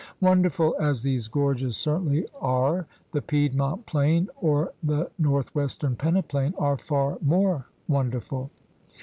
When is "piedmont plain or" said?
3.21-4.73